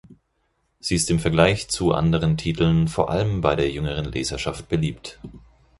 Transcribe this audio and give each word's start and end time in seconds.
Sie 0.79 0.95
ist 0.95 1.11
im 1.11 1.19
Vergleich 1.19 1.67
zu 1.67 1.91
anderen 1.93 2.35
Titeln 2.35 2.87
vor 2.87 3.11
allem 3.11 3.39
bei 3.41 3.55
der 3.55 3.69
jüngeren 3.69 4.05
Leserschaft 4.05 4.67
beliebt. 4.67 5.19